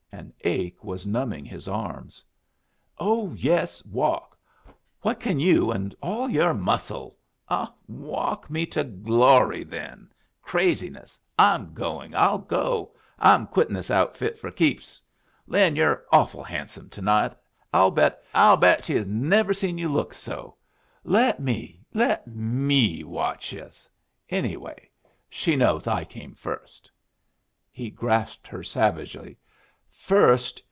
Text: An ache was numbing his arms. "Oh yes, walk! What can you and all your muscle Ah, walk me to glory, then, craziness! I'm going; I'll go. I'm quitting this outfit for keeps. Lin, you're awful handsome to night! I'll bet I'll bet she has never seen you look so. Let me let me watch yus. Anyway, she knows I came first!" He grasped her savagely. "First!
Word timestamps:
An 0.13 0.33
ache 0.41 0.83
was 0.83 1.07
numbing 1.07 1.45
his 1.45 1.67
arms. 1.67 2.23
"Oh 2.99 3.33
yes, 3.33 3.83
walk! 3.85 4.37
What 5.01 5.19
can 5.19 5.39
you 5.39 5.71
and 5.71 5.95
all 5.99 6.29
your 6.29 6.53
muscle 6.53 7.17
Ah, 7.49 7.73
walk 7.87 8.47
me 8.49 8.65
to 8.67 8.83
glory, 8.83 9.63
then, 9.63 10.11
craziness! 10.41 11.17
I'm 11.39 11.73
going; 11.73 12.13
I'll 12.13 12.37
go. 12.37 12.93
I'm 13.17 13.47
quitting 13.47 13.73
this 13.73 13.89
outfit 13.89 14.37
for 14.37 14.51
keeps. 14.51 15.01
Lin, 15.47 15.75
you're 15.75 16.03
awful 16.11 16.43
handsome 16.43 16.89
to 16.89 17.01
night! 17.01 17.33
I'll 17.73 17.89
bet 17.91 18.23
I'll 18.33 18.57
bet 18.57 18.83
she 18.83 18.95
has 18.95 19.07
never 19.07 19.55
seen 19.55 19.77
you 19.79 19.89
look 19.89 20.13
so. 20.13 20.55
Let 21.03 21.39
me 21.39 21.81
let 21.95 22.27
me 22.27 23.03
watch 23.03 23.53
yus. 23.53 23.89
Anyway, 24.29 24.89
she 25.29 25.55
knows 25.55 25.87
I 25.87 26.03
came 26.03 26.35
first!" 26.35 26.91
He 27.71 27.89
grasped 27.89 28.45
her 28.47 28.61
savagely. 28.63 29.37
"First! 29.89 30.59